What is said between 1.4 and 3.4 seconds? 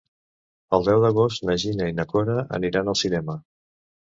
na Gina i na Cora aniran al cinema.